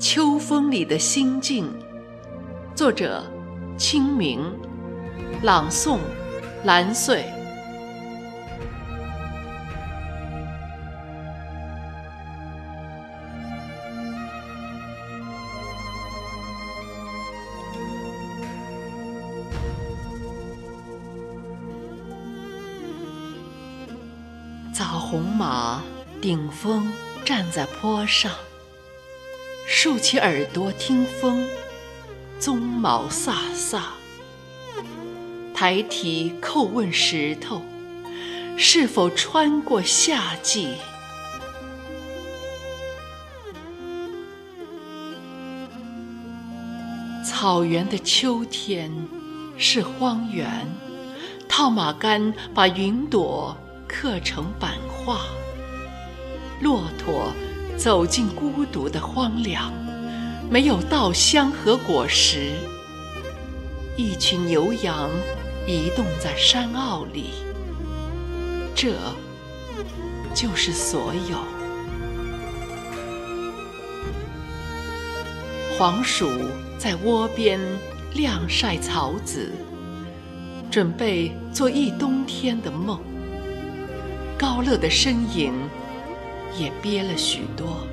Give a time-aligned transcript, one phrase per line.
[0.00, 1.70] 秋风里的心境，
[2.74, 3.22] 作者：
[3.76, 4.40] 清明，
[5.42, 5.98] 朗诵：
[6.64, 7.22] 蓝穗。
[24.72, 25.82] 枣红马
[26.22, 26.90] 顶峰
[27.22, 28.32] 站在坡上。
[29.72, 31.46] 竖起耳朵听风，
[32.40, 33.80] 鬃毛飒飒。
[35.54, 37.62] 抬蹄叩问石头，
[38.58, 40.74] 是否穿过夏季？
[47.24, 48.90] 草原的秋天
[49.56, 50.66] 是荒原，
[51.48, 53.56] 套马杆把云朵
[53.86, 55.20] 刻成版画，
[56.60, 57.32] 骆驼。
[57.80, 59.72] 走进孤独的荒凉，
[60.50, 62.52] 没有稻香和果实。
[63.96, 65.08] 一群牛羊
[65.66, 67.30] 移动在山坳里，
[68.74, 68.92] 这
[70.34, 71.38] 就是所有。
[75.78, 76.28] 黄鼠
[76.76, 77.58] 在窝边
[78.12, 79.50] 晾晒草籽，
[80.70, 83.00] 准备做一冬天的梦。
[84.36, 85.54] 高乐的身影。
[86.58, 87.86] 也憋了许多，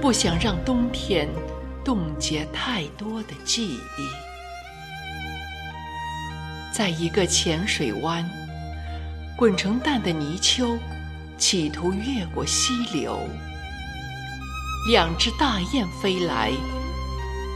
[0.00, 1.28] 不想让冬天
[1.84, 3.78] 冻结太多的记忆。
[6.72, 8.28] 在一个浅水湾，
[9.36, 10.78] 滚成蛋的泥鳅，
[11.36, 13.18] 企图越过溪流。
[14.88, 16.50] 两只大雁飞来，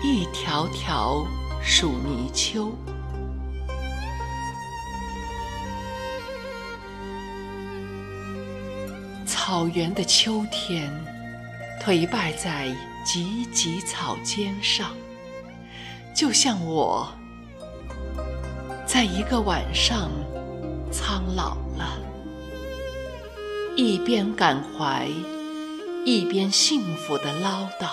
[0.04, 1.26] 一条条
[1.62, 2.72] 数泥鳅。
[9.46, 10.90] 草原的秋天，
[11.80, 12.66] 颓败在
[13.04, 14.90] 芨芨草尖上，
[16.12, 17.08] 就像我，
[18.84, 20.10] 在一个晚上
[20.90, 21.96] 苍老了，
[23.76, 25.08] 一边感怀，
[26.04, 27.90] 一边幸福的唠叨，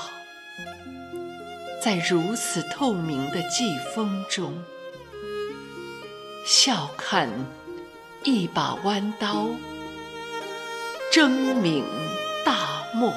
[1.79, 4.55] 在如此透明的季风中，
[6.47, 7.29] 笑看
[8.23, 9.49] 一把弯刀。
[11.13, 11.29] 声
[11.61, 11.85] 名
[12.43, 13.13] 大漠。